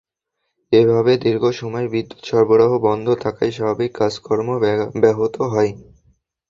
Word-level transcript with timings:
এভাবে 0.71 1.11
দীর্ঘ 1.23 1.43
সময় 1.59 1.87
বিদ্যুৎ 1.93 2.21
সরবরাহ 2.29 2.71
বন্ধ 2.85 3.07
থাকায় 3.23 3.51
স্বাভাবিক 3.51 3.91
কাজকর্ম 3.99 4.47
ব্যাহত 5.01 5.35
হয়। 5.51 5.71